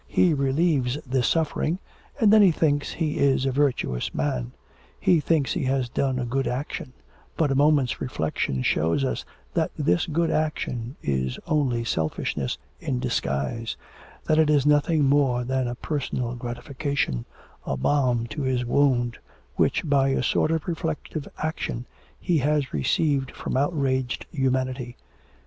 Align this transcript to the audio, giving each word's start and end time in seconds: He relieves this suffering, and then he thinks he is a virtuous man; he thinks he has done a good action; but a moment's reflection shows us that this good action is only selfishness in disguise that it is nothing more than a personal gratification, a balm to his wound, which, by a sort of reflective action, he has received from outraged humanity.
He 0.07 0.33
relieves 0.33 0.97
this 1.05 1.27
suffering, 1.27 1.77
and 2.19 2.33
then 2.33 2.41
he 2.41 2.49
thinks 2.51 2.91
he 2.93 3.19
is 3.19 3.45
a 3.45 3.51
virtuous 3.51 4.11
man; 4.15 4.51
he 4.99 5.19
thinks 5.19 5.53
he 5.53 5.65
has 5.65 5.89
done 5.89 6.17
a 6.17 6.25
good 6.25 6.47
action; 6.47 6.93
but 7.37 7.51
a 7.51 7.55
moment's 7.55 8.01
reflection 8.01 8.63
shows 8.63 9.05
us 9.05 9.25
that 9.53 9.69
this 9.77 10.07
good 10.07 10.31
action 10.31 10.95
is 11.03 11.37
only 11.45 11.83
selfishness 11.83 12.57
in 12.79 12.97
disguise 12.97 13.77
that 14.25 14.39
it 14.39 14.49
is 14.49 14.65
nothing 14.65 15.03
more 15.03 15.43
than 15.43 15.67
a 15.67 15.75
personal 15.75 16.33
gratification, 16.33 17.23
a 17.67 17.77
balm 17.77 18.25
to 18.25 18.41
his 18.41 18.65
wound, 18.65 19.19
which, 19.55 19.87
by 19.87 20.07
a 20.09 20.23
sort 20.23 20.49
of 20.49 20.67
reflective 20.67 21.27
action, 21.37 21.85
he 22.19 22.39
has 22.39 22.73
received 22.73 23.29
from 23.29 23.55
outraged 23.55 24.25
humanity. 24.31 24.97